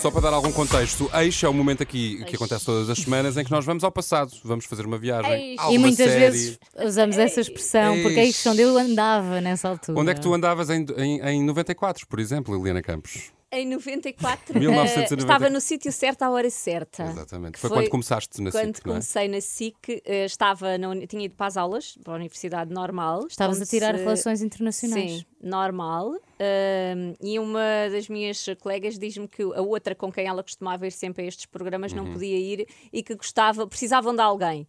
[0.00, 3.36] Só para dar algum contexto, Eixo é o momento aqui que acontece todas as semanas
[3.36, 5.56] em que nós vamos ao passado, vamos fazer uma viagem.
[5.58, 6.20] A E uma muitas série.
[6.20, 8.36] vezes usamos essa expressão, porque é Eish.
[8.36, 9.98] isto onde eu andava nessa altura.
[9.98, 13.32] Onde é que tu andavas em, em, em 94, por exemplo, Liliana Campos?
[13.50, 15.14] Em 94, 1994.
[15.16, 17.04] eh, estava no sítio certo à hora certa.
[17.04, 17.58] Exatamente.
[17.58, 18.94] Foi, Foi quando começaste na Quando SIC, não é?
[18.96, 23.26] comecei na SIC, eh, estava na tinha ido para as aulas, para a Universidade Normal.
[23.26, 25.10] Estavas a onde tirar se- relações internacionais.
[25.12, 26.12] Sim, normal.
[26.38, 30.92] Ahm, e uma das minhas colegas diz-me que a outra com quem ela costumava ir
[30.92, 32.04] sempre a estes programas Uhum.
[32.04, 34.66] não podia ir e que gostava, precisavam de alguém.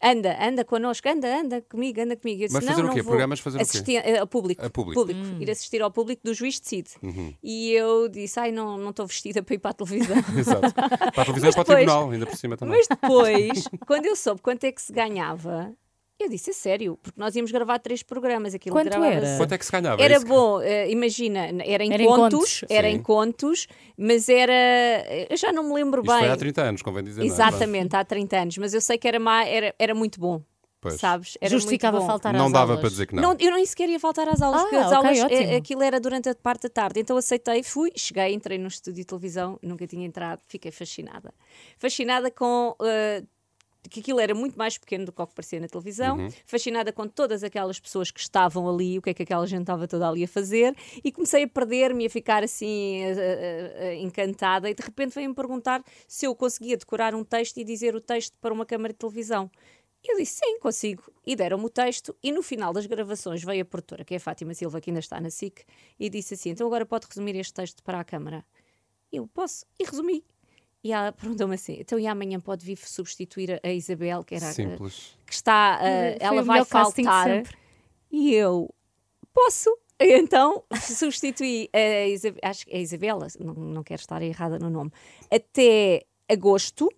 [0.00, 2.42] Anda, anda connosco, anda, anda comigo, anda comigo.
[2.42, 3.02] Eu disse, Mas não, fazer o não quê?
[3.02, 3.10] vou.
[3.10, 3.62] Programas fazer o quê?
[3.62, 4.64] Assistir, eh, ao público.
[4.64, 5.00] A público.
[5.10, 5.40] Uhum.
[5.42, 6.90] Ir assistir ao público do Juiz Decide.
[7.42, 10.16] E eu disse, ai, não não estou vestida para ir para a televisão.
[10.38, 10.72] Exato.
[10.72, 12.76] Para a televisão e para o depois- tribunal, ainda por cima também.
[12.78, 15.72] Mas depois, quando eu soube quanto é que se ganhava,
[16.20, 18.54] eu disse, é sério, porque nós íamos gravar três programas.
[18.54, 19.36] Aquilo Quanto era?
[19.36, 20.02] Quanto é que se ganhava?
[20.02, 22.64] Era Isso bom, eh, imagina, era em Era em contos, contos.
[22.68, 22.94] era Sim.
[22.96, 24.52] em contos, mas era.
[25.30, 26.20] Eu já não me lembro Isto bem.
[26.20, 27.20] foi há 30 anos, convém dizer.
[27.20, 27.30] não é?
[27.32, 30.42] Exatamente, há 30 anos, mas eu sei que era, má, era, era muito bom.
[30.80, 30.94] Pois.
[30.94, 31.36] Sabes?
[31.40, 32.12] Era Justificava muito bom.
[32.12, 32.80] faltar Não às dava aulas.
[32.80, 33.22] para dizer que não.
[33.22, 35.56] Não, eu nem sequer ia faltar às aulas, Ah, porque as ok, aulas, eh, ótimo.
[35.56, 37.00] aquilo era durante a parte da tarde.
[37.00, 41.34] Então aceitei, fui, cheguei, entrei no estúdio de televisão, nunca tinha entrado, fiquei fascinada.
[41.78, 42.76] Fascinada com.
[42.80, 43.24] eh,
[43.88, 46.28] que aquilo era muito mais pequeno do que o que parecia na televisão, Uhum.
[46.44, 49.86] fascinada com todas aquelas pessoas que estavam ali, o que é que aquela gente estava
[49.86, 54.68] toda ali a fazer, e comecei a perder-me, a ficar assim eh, eh, eh, encantada,
[54.68, 58.36] e de repente veio-me perguntar se eu conseguia decorar um texto e dizer o texto
[58.40, 59.50] para uma câmara de televisão.
[60.02, 61.02] E eu disse, sim, consigo.
[61.26, 64.20] E deram-me o texto, e no final das gravações veio a produtora, que é a
[64.20, 65.64] Fátima Silva, que ainda está na SIC,
[65.98, 68.44] e disse assim: então agora pode resumir este texto para a Câmara.
[69.10, 70.24] Eu posso, e resumi.
[70.82, 74.52] E ela perguntou-me assim: então e amanhã pode vir substituir a Isabel, que era a-
[74.52, 75.16] Simples.
[75.26, 77.28] que está, uh, o ela vai faltar.
[78.10, 78.72] E eu,
[79.34, 79.76] posso?
[80.00, 84.92] Então substituí a Isabela, acho que é Isabela, não, não quero estar errada no nome,
[85.30, 86.88] até agosto.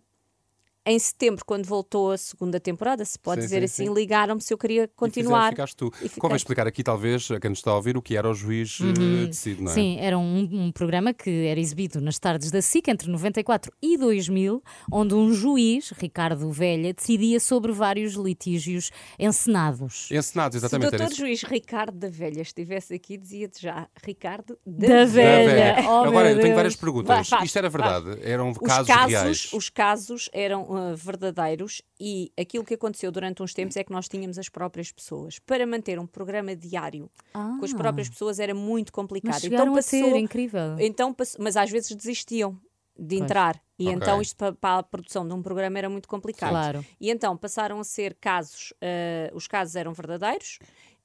[0.86, 3.94] Em setembro, quando voltou a segunda temporada, se pode Sim, dizer sim, assim, sim.
[3.94, 5.42] ligaram-me se eu queria E continuar.
[5.42, 5.92] fizer, ficaste tu.
[6.02, 6.08] E.
[6.08, 8.78] Convém explicar aqui, talvez, a quem nos está a ouvir, o que era o juiz
[8.80, 9.74] eh, decide, não é?
[9.74, 13.98] Sim, era um, um programa que era exibido nas tardes da SIC entre 94 e
[13.98, 20.08] 2000, onde um juiz, Ricardo Velha, decidia sobre vários litígios encenados.
[20.10, 20.96] Encenados, Se o exatamente.
[20.96, 25.74] doutor juiz Ricardo da Velha estivesse aqui, dizia-te já, Ricardo da, Da Da velha.
[25.76, 25.88] velha.
[25.90, 27.06] Oh, Agora, eu tenho várias perguntas.
[27.08, 28.18] Vai, faz, Isto era verdade?
[28.22, 29.50] Eram Os casos, casos, reais?
[29.52, 34.08] os casos eram uh, verdadeiros e aquilo que aconteceu durante uns tempos é que nós
[34.08, 35.38] tínhamos as próprias pessoas.
[35.38, 37.76] Para manter um programa diário com as Ah.
[37.76, 39.44] próprias pessoas era muito complicado.
[39.44, 40.76] Então a ser passou, incrível.
[40.78, 42.58] então passou- mas às vezes desistiam
[42.98, 43.60] de entrar.
[43.78, 43.94] E Ok.
[43.96, 46.50] então isto pa- para, a produção de um programa era muito complicado.
[46.50, 46.84] Claro.
[47.00, 50.58] E então passaram a ser casos, uh, os casos eram verdadeiros.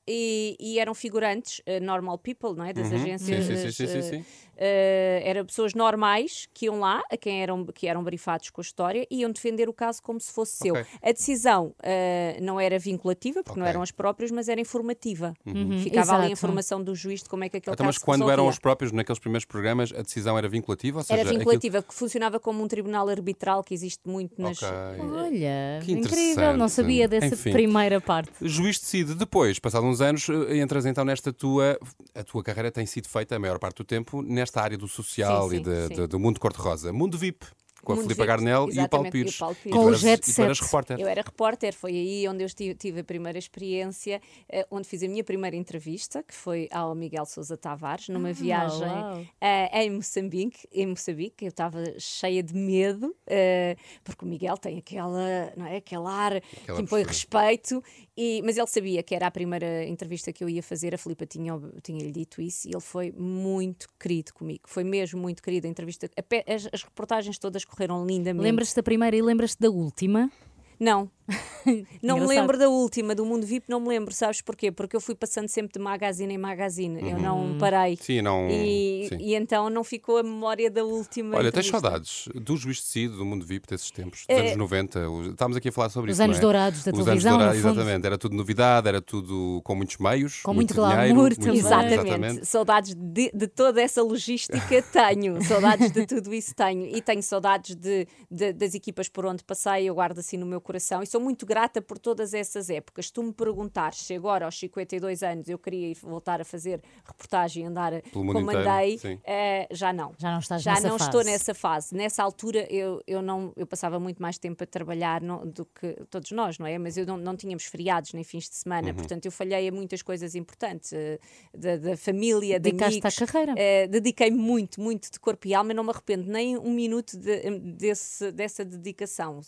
[0.08, 2.72] E, e eram figurantes, uh, normal people, não é?
[2.72, 2.96] Das Uhum.
[2.97, 3.44] agências.
[3.46, 4.26] Sim, sim, sim, sim, uh, sim.
[4.56, 8.64] Uh, eram pessoas normais que iam lá, a quem eram, que eram brifados com a
[8.64, 10.74] história, e iam defender o caso como se fosse seu.
[10.76, 10.86] Ok.
[11.02, 13.70] A decisão uh, não era vinculativa, porque não Ok.
[13.72, 15.34] eram as próprias, mas era informativa.
[15.46, 16.32] Uhum, Ficava ali a exato.
[16.34, 18.50] informação do juiz de como é que aquele Então, mas caso se quando eram resolvia.
[18.52, 21.00] os próprios, naqueles primeiros programas, a decisão era vinculativa?
[21.00, 24.62] Ou seja, Era aquilo- vinculativa, que funcionava como um tribunal arbitral que existe muito nas.
[24.62, 24.76] Ok.
[25.12, 27.52] Olha, Que incrível, não sabia dessa Enfim.
[27.52, 28.32] primeira parte.
[28.42, 31.78] Juiz decide depois, passados uns anos, eh, entras então nesta tua.
[32.14, 35.50] A tua carreira tem sido feita a maior parte do tempo nesta área do social
[35.50, 36.92] Sim, e de- de- do mundo cor-de-rosa.
[36.94, 37.46] Mundo VIP,
[37.85, 39.38] com a VIP, Garnel e o Paulo exatamente, e o Pires.
[39.38, 39.78] Paulo Pires.
[39.78, 40.66] Com o Jet e tu eras Set.
[40.66, 41.00] repórter.
[41.00, 45.01] Eu era repórter, foi aí onde eu tive, tive a primeira experiência, eh, onde fiz
[45.03, 49.25] a minha primeira entrevista, que foi ao Miguel Sousa Tavares, numa viagem uau.
[49.40, 50.68] eh, em Moçambique.
[50.73, 55.78] Em Moçambique, eu estava cheia de medo, eh, porque o Miguel tem aquela, não é,
[55.78, 57.07] aquele ar Aquela que impõe postura.
[57.07, 57.84] respeito,
[58.17, 60.96] e, mas ele sabia que era a primeira entrevista que eu ia fazer.
[60.96, 64.62] A Filipa tinha- tinha-lhe dito isso e ele foi muito querido comigo.
[64.67, 66.09] Foi mesmo muito querido a entrevista.
[66.17, 68.44] A As, as reportagens todas correram lindamente.
[68.44, 70.31] Lembras-te da primeira e lembras-te da última?
[70.80, 71.09] Não.
[72.03, 74.72] não me lembro da última, do Mundo VIP, não me lembro, sabes porquê?
[74.72, 77.94] Porque eu fui passando sempre de magazine em magazine, eu não parei.
[77.94, 77.97] Uhum.
[78.00, 78.47] Sim, não.
[78.47, 79.17] E, sim.
[79.20, 81.38] e então não ficou a memória da última.
[81.38, 81.79] Olha, tens entrevista.
[81.82, 84.40] saudades do Juiz Decide, do Mundo VIP desses tempos, dos É.
[84.41, 85.09] anos 90.
[85.09, 86.23] os- Estávamos aqui a falar sobre Os isso.
[86.23, 86.41] anos é?
[86.41, 87.79] dourados da Os televisão, anos dourados, no fundo.
[87.82, 88.05] exatamente.
[88.05, 90.41] Era tudo novidade, era tudo com muitos meios.
[90.44, 91.58] Com muito dinheiro, glamour muito- também.
[91.58, 92.46] Exatamente.
[92.46, 94.59] Saudades de, de toda essa logística
[94.94, 95.41] tenho.
[95.44, 96.85] Saudades de tudo isso tenho.
[96.85, 100.61] E tenho saudades de, de- das equipas por onde passei, eu guardo assim no meu
[100.66, 101.02] coração.
[101.03, 103.06] E sou muito grata por todas essas épocas.
[103.08, 106.82] Se tu me perguntares se agora, aos 52 anos, eu queria ir voltar a fazer
[107.06, 110.14] reportagem e andar Pelo como inteiro, andei, eh, já não.
[110.17, 111.09] Já não estás Já nessa não fase.
[111.09, 111.96] estou nessa fase.
[111.96, 115.94] Nessa altura eu, eu, não, eu passava muito mais tempo a trabalhar no- do que
[116.09, 116.78] todos nós, não é?
[116.78, 118.96] Mas eu não, não tínhamos feriados nem fins de semana, Uhum.
[118.96, 121.20] portanto eu falhei a muitas coisas importantes eh,
[121.56, 123.32] da, da família, de Dedicaste à amigos.
[123.32, 123.53] carreira.
[123.58, 127.17] Eh, dediquei-me muito, muito de corpo e alma e não me arrependo nem um minuto
[127.17, 129.40] de- desse, dessa dedicação.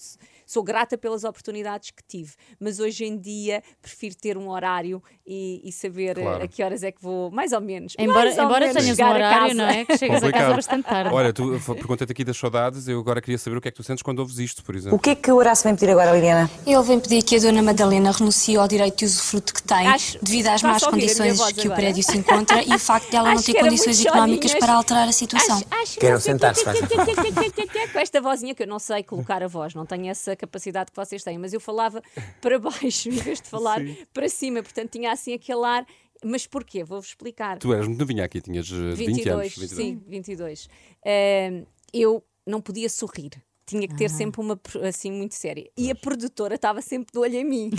[0.45, 5.61] Sou grata pelas oportunidades que tive, mas hoje em dia prefiro ter um horário e,
[5.63, 6.43] e saber eh, Claro.
[6.43, 7.93] a que horas é que vou, mais ou menos.
[7.97, 9.85] Embora, ou embora menos tenhas um horário, não é?
[9.85, 11.13] Que chegas a casa bastante tarde.
[11.13, 13.83] Olha, tu perguntei-te aqui das saudades, eu agora queria saber o que é que tu
[13.83, 14.99] sentes quando ouves isto, por O exemplo.
[14.99, 16.49] que é que o Horácio vem pedir agora, Liliana?
[16.65, 20.19] Ele vem pedir que a Dona Madalena renuncie ao direito de usufruto que tem, Acho-
[20.21, 21.75] devido às más condições que o agora?
[21.75, 24.53] prédio se encontra e o facto de ela não Acho ter que era condições económicas
[24.55, 25.55] para alterar a situação.
[25.57, 26.63] Acho, acho Queiram não sentar-se,
[27.93, 31.23] Com esta vozinha que eu não sei colocar a voz, não tenho essa capacidade vocês
[31.23, 32.01] têm, mas eu falava
[32.41, 33.81] para baixo em vez de falar
[34.13, 35.85] para cima, portanto tinha assim aquele ar.
[36.25, 36.83] Mas porquê?
[36.83, 37.59] Vou-vos explicar.
[37.59, 39.55] Tu eras muito novinha aqui, tinhas eh, 20 22, anos.
[39.55, 39.71] 22.
[39.71, 40.69] sim, 22.
[41.05, 43.29] Ahm, eu não podia sorrir.
[43.67, 45.69] Tinha que ter sempre uma assim muito séria.
[45.77, 47.69] E a produtora estava sempre de olho em mim.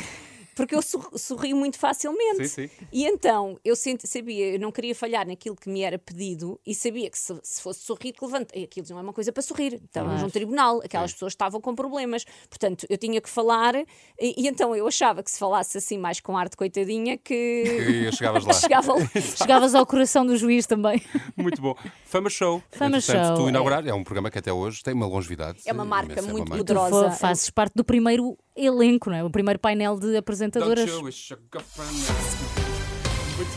[0.59, 2.49] Porque eu sor- sorrio muito facilmente.
[2.49, 2.75] Sim, sim.
[2.93, 6.75] E então eu senti- sabia, eu não queria falhar naquilo que me era pedido e
[6.75, 8.59] sabia que se, se fosse sorrir, que levanta.
[8.59, 9.81] e Aquilo não é uma coisa para sorrir.
[9.85, 12.25] Estávamos num tribunal, aquelas pessoas estavam com problemas.
[12.51, 13.87] Portanto, eu tinha que falar e,
[14.21, 18.13] e então eu achava que se falasse assim mais com ar de coitadinha que E
[18.17, 18.53] chegavas lá.
[18.53, 18.93] chegava.
[19.37, 21.01] Chegavas ao coração do juiz também.
[21.37, 21.75] Muito bom.
[22.05, 22.61] Fama Show.
[22.73, 23.49] Fama Show, Tu é.
[23.51, 25.61] inaugurar, é um programa que até hoje tem uma longevidade.
[25.65, 26.65] É uma marca imensa, é muito marca.
[26.65, 27.11] Tu poderosa.
[27.13, 29.25] fo- fazes parte do primeiro elenco, não é?
[29.25, 30.91] O primeiro painel de apresentadoras.
[30.91, 31.09] Muito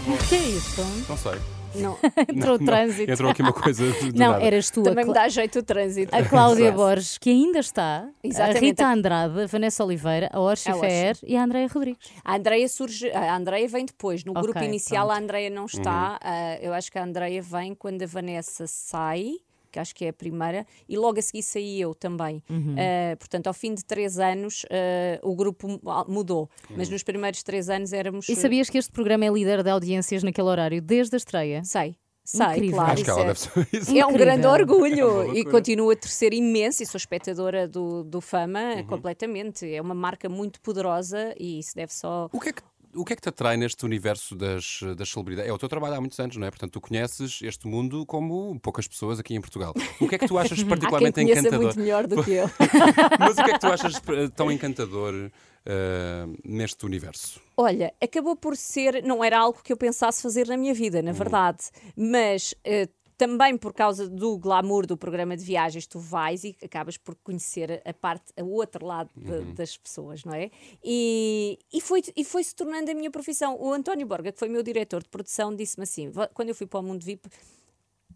[0.06, 0.14] bom.
[0.14, 0.82] O que é isto?
[1.10, 1.34] Não sei.
[1.74, 3.10] Não, Entrou o trânsito.
[3.10, 4.44] Entrou aqui uma coisa de Não, nada.
[4.44, 4.82] eras tu.
[4.82, 6.14] a também me dá jeito o trânsito.
[6.14, 6.72] A Cláudia.
[6.72, 8.58] Borges, que ainda está, Exatamente.
[8.58, 10.72] a Rita Andrade, a Vanessa Oliveira, a Orsi.
[10.80, 12.10] Fer e a Andréia Rodrigues.
[12.26, 14.26] A Andreia surge, a Andreia vem depois.
[14.26, 15.18] No Ok, grupo inicial pronto.
[15.20, 16.20] a Andreia não está.
[16.22, 19.36] Ah, eu acho que a Andreia vem quando a Vanessa sai,
[19.72, 22.44] que acho que é a primeira, e logo a seguir saí eu também.
[22.50, 27.42] Ah, portanto, ao fim de três anos ah, o grupo mu- mudou, mas nos primeiros
[27.44, 28.28] três anos éramos.
[28.30, 31.64] E sabias que este programa é líder de audiências naquele horário desde a estreia?
[31.64, 31.96] Sei.
[32.24, 32.76] Sei, Incrível.
[32.78, 32.92] claro.
[32.94, 33.98] Acho que ela isso deve é- saber isso.
[33.98, 35.02] É um grande É orgulho e
[35.34, 35.52] loucura.
[35.52, 38.86] continuo a terceiro imenso e sou espectadora do, do Fama Uhum.
[38.86, 39.66] completamente.
[39.74, 42.30] É uma marca muito poderosa e isso deve só.
[42.32, 42.62] O que é que
[42.96, 45.50] o que é que te atrai neste universo das, das celebridades?
[45.50, 46.50] É o teu trabalho há muitos anos, não é?
[46.50, 49.74] Portanto, tu conheces este mundo como poucas pessoas aqui em Portugal.
[50.00, 51.62] O que é que tu achas Há quem particularmente encantador?
[51.62, 52.50] muito melhor do que eu.
[53.20, 55.32] Mas o que é que tu achas eh, tão encantador
[55.66, 57.40] eh, neste universo?
[57.56, 61.12] Olha, acabou por ser, não era algo que eu pensasse fazer na minha vida, na
[61.12, 61.66] verdade,
[61.96, 62.88] mas eh,
[63.22, 67.80] também por causa do glamour do programa de viagens, tu vais e acabas por conhecer
[67.86, 70.50] a parte, o outro lado de- das pessoas, não é?
[70.84, 73.56] E, e, foi, e foi se tornando a minha profissão.
[73.62, 76.66] O António Borga, que foi meu diretor de produção, disse-me assim: "Va- quando eu fui
[76.66, 77.30] para o Mundo VIP,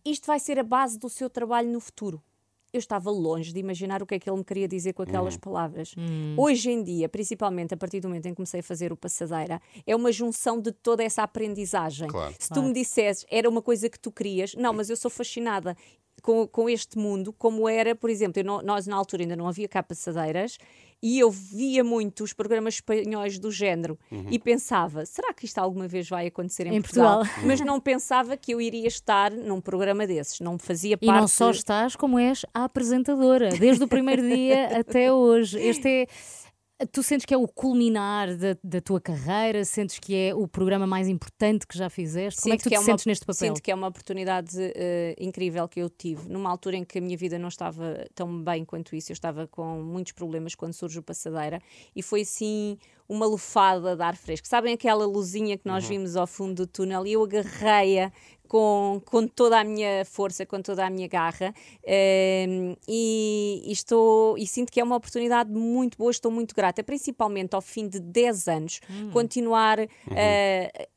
[0.03, 2.19] isto vai ser a base do seu trabalho no futuro.
[2.75, 5.37] Eu estava longe de imaginar o que é que ele me queria dizer com aquelas
[5.37, 5.95] palavras.
[6.35, 9.61] Hoje em dia, principalmente a partir do momento em que comecei a fazer o Passadeira,
[9.87, 12.09] é uma junção de toda essa aprendizagem.
[12.09, 12.35] Claro.
[12.37, 15.77] Se tu me dissesses, era uma coisa que tu querias, não, mas eu sou fascinada
[16.25, 19.67] com, com este mundo, como era, por exemplo, não- nós na altura ainda não havia
[19.67, 20.57] cá passadeiras
[21.03, 23.99] e eu via muito os programas espanhóis do género
[24.31, 27.19] e pensava, será que isto alguma vez vai acontecer em, Em Portugal?
[27.19, 27.45] Portugal.
[27.45, 31.19] Mas não pensava que eu iria estar num programa desses, não fazia E parte...
[31.21, 35.59] não só estás, como és a apresentadora, desde o primeiro dia até hoje.
[35.59, 36.07] Este é.
[36.91, 39.63] Tu sentes que é o culminar da, da tua carreira?
[39.63, 42.41] Sentes que é o programa mais importante que já fizeste?
[42.41, 43.47] Como é que tu Sinto te é uma- sentes neste papel?
[43.47, 46.27] Sinto que é uma oportunidade eh, incrível que eu tive.
[46.27, 49.47] Numa altura em que a minha vida não estava tão bem quanto isso, eu estava
[49.47, 51.61] com muitos problemas quando surge o Passadeira
[51.95, 52.77] e foi assim
[53.07, 54.45] uma lufada de ar fresco.
[54.45, 55.89] Sabem aquela luzinha que nós Uhum.
[55.91, 58.11] vimos ao fundo do túnel e eu agarrei-a
[58.47, 64.37] com, com toda a minha força, com toda a minha garra eh, e, e estou
[64.37, 67.99] e sinto que é uma oportunidade muito boa, estou muito grata, principalmente ao fim de
[67.99, 69.11] 10 anos, Hum.
[69.11, 69.79] continuar
[70.11, 70.87] eh,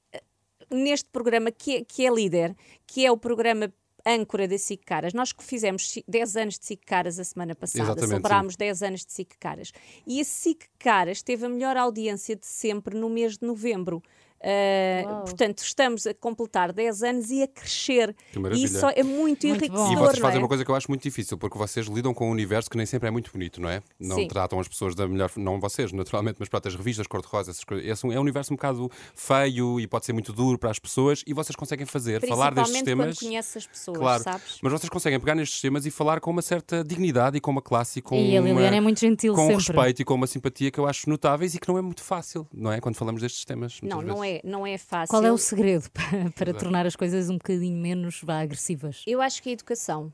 [0.71, 2.55] neste programa que é, que é líder,
[2.87, 3.73] que é o programa
[4.07, 5.13] âncora da SIC Caras.
[5.13, 8.83] Nós que fizemos ci- 10 anos de SIC Caras a semana passada, Exatamente, celebrámos 10
[8.83, 9.73] anos de SIC Caras.
[10.07, 14.03] E a SIC Caras teve a melhor audiência de sempre no mês de novembro.
[14.41, 18.15] Uh, portanto, estamos a completar 10 anos e a crescer.
[18.33, 19.89] Que E isso é muito, Muito bom.
[19.89, 19.93] enriquecedor.
[19.93, 20.43] E vocês fazem é?
[20.43, 22.87] uma coisa que eu acho muito difícil, porque vocês lidam com um universo que nem
[22.87, 23.83] sempre é muito bonito, não é?
[23.99, 24.29] Não Sim.
[24.29, 27.87] tratam as pessoas da melhor não vocês, naturalmente, mas pronto, as revistas cor-de-rosa, essas coisas.
[27.87, 31.23] Esse é um universo um bocado feio e pode ser muito duro para as pessoas
[31.27, 33.19] e vocês conseguem fazer, falar destes temas.
[33.19, 34.59] quando conheces as pessoas, Claro, sabes?
[34.63, 37.63] mas vocês conseguem pegar nestes temas e falar com uma certa dignidade e com uma
[37.63, 39.57] classe e com E a uma- Liliana é muito gentil com sempre.
[39.57, 42.47] respeito e com uma simpatia que eu acho notáveis e que não é muito fácil,
[42.53, 42.81] não é?
[42.81, 43.81] Quando falamos destes temas.
[43.83, 44.23] Não, não vezes.
[44.23, 45.11] é, não é fácil.
[45.11, 49.03] Qual é o segredo para, para tornar as coisas um bocadinho menos vá, agressivas?
[49.07, 50.13] Eu acho que é educação.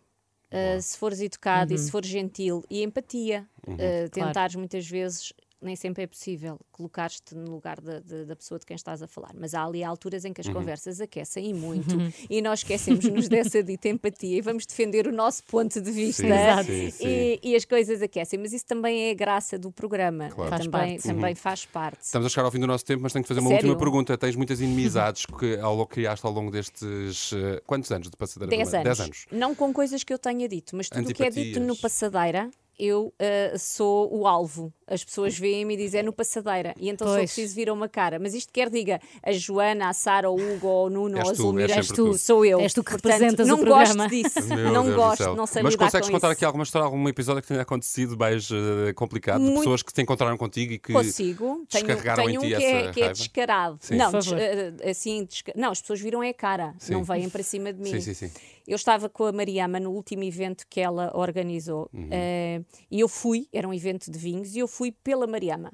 [0.51, 1.77] Uh, se fores educado Uhum.
[1.77, 5.33] e se fores gentil e empatia, uh, tentares muitas vezes,
[5.65, 9.07] nem sempre é possível colocar-te no lugar da, da- da pessoa de quem estás a
[9.09, 11.97] falar, mas há ali alturas em que as conversas aquecem e muito
[12.29, 16.23] e nós esquecemos-nos dessa dita empatia e vamos defender o nosso ponto de vista
[16.63, 17.07] Sim, sim, sim.
[17.09, 20.51] E, e as coisas aquecem, mas isso também é a graça do programa, Claro.
[20.51, 21.03] Faz também, parte.
[21.09, 22.03] também faz parte.
[22.03, 23.69] Estamos a chegar ao fim do nosso tempo, mas tenho que fazer uma Sério?
[23.71, 24.17] última pergunta.
[24.19, 27.33] Tens muitas inimizades que ao criaste ao longo destes.
[27.33, 28.51] eh, quantos anos de passadeira?
[28.51, 29.01] 10 Dez anos.
[29.01, 29.27] anos.
[29.33, 32.51] Não com coisas que eu tenha dito, mas tudo o que é dito no passadeira,
[32.79, 34.73] eu ah, sou o alvo.
[34.87, 36.75] As pessoas veem-me e dizem é no passadeira.
[36.79, 37.33] E então só Pois.
[37.33, 38.19] preciso vir a uma cara.
[38.19, 41.31] Mas isto quer diga a Joana, a Sara, o Hugo, ou o Nuno, És ou
[41.31, 42.19] a tu, Zulmira, és tu, tu.
[42.19, 42.61] sou eu.
[42.61, 43.95] És tu que Portanto, representas o não programa.
[43.95, 44.49] gosto disso.
[44.49, 45.35] Meu não Deus gosto, céu.
[45.37, 46.33] não sei Mas consegues contar isso.
[46.33, 49.39] aqui alguma história, algum episódio que tenha acontecido mais eh, complicado?
[49.39, 50.93] De Muito- pessoas que te encontraram contigo e que.
[50.93, 51.65] Consigo.
[51.71, 53.79] Tenho, descarregaram tenho em um ti que, é, essa que é descarado.
[53.81, 53.97] Sim.
[53.97, 56.93] Não, des- eh, assim, desca- não, as pessoas viram é a cara, Sim.
[56.93, 57.91] não vêm para cima de mim.
[57.91, 58.31] Sim, sim, sim.
[58.67, 62.09] Eu estava com a Mariama no último evento que ela organizou Uhum.
[62.11, 65.73] eh, e eu fui, era um evento de vinhos, e eu fui pela Mariama.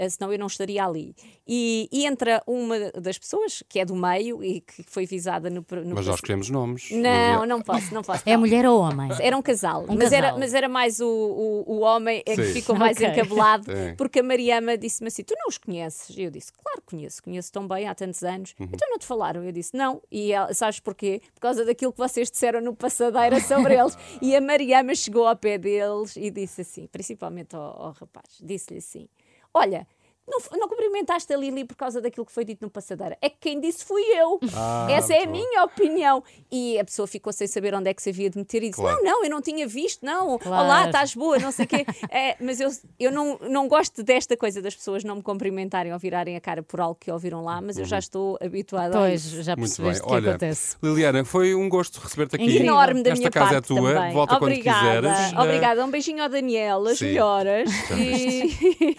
[0.00, 1.14] Eh, senão eu não estaria ali.
[1.46, 5.64] E, e entra uma das pessoas que é do meio e que foi visada no.
[5.84, 6.90] no Mas nós queremos nomes.
[6.90, 8.22] Não, não posso, não posso.
[8.24, 8.40] É não.
[8.40, 9.10] mulher ou homem?
[9.20, 10.38] Era um casal, Um mas, Era, casal.
[10.38, 12.52] mas era mais o, o, o homem é que Sim.
[12.54, 13.08] ficou mais Ok.
[13.08, 13.94] encabelado, Sim.
[13.98, 16.16] porque a Mariama disse-me assim: Tu não os conheces?
[16.16, 18.54] E eu disse: Claro que conheço, conheço tão bem há tantos anos.
[18.58, 18.68] Uhum.
[18.72, 19.44] Então não te falaram?
[19.44, 20.00] Eu disse: Não.
[20.10, 21.20] E ela, sabes porquê?
[21.34, 23.96] Por causa daquilo que vocês disseram no passadeira sobre eles.
[24.22, 28.78] E a Mariama chegou ao pé deles e disse assim: principalmente ao, ao rapaz, disse-lhe
[28.78, 29.08] assim:
[29.54, 29.86] Olha.
[30.30, 33.16] Não, não cumprimentaste a Lili por causa daquilo que foi dito no passadeira.
[33.20, 34.38] É que quem disse fui eu.
[34.62, 36.22] Ah, Essa é a minha opinião.
[36.52, 38.80] E a pessoa ficou sem saber onde é que se havia de meter e disse:
[38.80, 38.96] Claro.
[39.02, 40.38] Não, não, eu não tinha visto, não.
[40.38, 40.64] Claro.
[40.64, 41.86] Olá, estás boa, não sei o quê.
[42.10, 42.68] É, mas eu,
[42.98, 46.62] eu não, não gosto desta coisa das pessoas não me cumprimentarem ou virarem a cara
[46.62, 49.42] por algo que ouviram lá, mas eu já estou habituada a Pois, isso.
[49.42, 49.76] já Muito bem.
[49.86, 50.76] percebeste o que Olha, acontece.
[50.82, 52.44] Liliana, foi um gosto receber-te aqui.
[52.44, 52.66] Incrível.
[52.66, 53.94] Enorme da Esta minha casa parte é tua.
[53.94, 54.12] também.
[54.12, 55.00] Volta Obrigada.
[55.00, 55.32] quando quiseres.
[55.38, 55.84] Obrigada.
[55.84, 57.06] Um beijinho ao Daniel, as Sim.
[57.06, 57.70] melhoras.
[57.92, 58.40] E...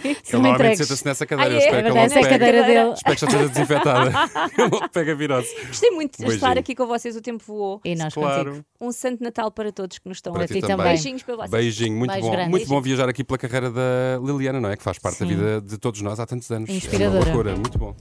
[0.03, 0.77] Ele normalmente entregues.
[0.79, 1.51] senta-se nessa cadeira.
[1.51, 1.65] Ah, eu é?
[1.65, 2.29] espero que Essa é pegue.
[2.29, 2.93] cadeira dele.
[2.93, 4.11] Espero que já esteja desinfetada.
[4.93, 5.47] Pega virose.
[5.67, 7.81] Gostei muito de estar aqui com vocês, o tempo voou.
[7.85, 8.45] E nós Claro.
[8.51, 8.65] contigo.
[8.79, 10.87] Um santo Natal para todos que nos estão Para a ti também.
[10.87, 11.51] Beijinhos para vocês.
[11.51, 12.31] Beijinho, muito Beijo bom.
[12.31, 12.49] grande.
[12.49, 14.75] Muito bom viajar aqui pela carreira da Liliana, não é?
[14.77, 15.35] Que faz parte da Sim.
[15.35, 16.69] vida de todos nós há tantos anos.
[16.69, 17.23] É uma Inspiradora.
[17.25, 17.95] loucura, muito bom.